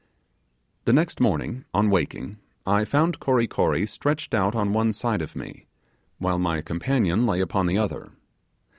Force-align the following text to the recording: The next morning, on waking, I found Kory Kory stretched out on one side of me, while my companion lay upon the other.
The 0.85 0.93
next 0.93 1.19
morning, 1.21 1.63
on 1.75 1.91
waking, 1.91 2.39
I 2.65 2.85
found 2.85 3.19
Kory 3.19 3.45
Kory 3.45 3.85
stretched 3.85 4.33
out 4.33 4.55
on 4.55 4.73
one 4.73 4.93
side 4.93 5.21
of 5.21 5.35
me, 5.35 5.67
while 6.17 6.39
my 6.39 6.59
companion 6.61 7.27
lay 7.27 7.39
upon 7.39 7.67
the 7.67 7.77
other. 7.77 8.11